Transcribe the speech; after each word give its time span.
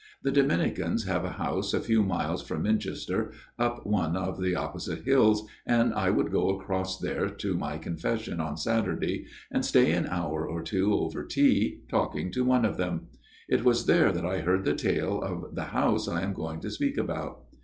The 0.23 0.31
Dominicans 0.31 1.03
have 1.03 1.23
a 1.23 1.33
house 1.33 1.75
a 1.75 1.79
few 1.79 2.01
miles 2.01 2.41
from 2.41 2.63
Min 2.63 2.79
chester, 2.79 3.31
up 3.59 3.85
one 3.85 4.17
of 4.17 4.41
the 4.41 4.55
opposite 4.55 5.03
hills, 5.03 5.47
and 5.63 5.93
I 5.93 6.09
would 6.09 6.31
go 6.31 6.49
across 6.49 6.97
there 6.97 7.29
to 7.29 7.53
my 7.53 7.77
confession 7.77 8.39
on 8.41 8.57
Saturday, 8.57 9.27
and 9.51 9.63
stay 9.63 9.91
an 9.91 10.07
hour 10.07 10.49
or 10.49 10.63
two 10.63 10.91
over 10.95 11.23
tea, 11.23 11.81
talking 11.87 12.31
to 12.31 12.43
one 12.43 12.65
of 12.65 12.77
them. 12.77 13.09
It 13.47 13.63
was 13.63 13.85
there 13.85 14.11
that 14.11 14.25
I 14.25 14.39
heard 14.39 14.65
the 14.65 14.73
tale 14.73 15.21
of 15.21 15.53
the 15.53 15.65
house 15.65 16.07
I 16.07 16.23
am 16.23 16.33
going 16.33 16.61
to 16.61 16.71
speak 16.71 16.97
about. 16.97 17.45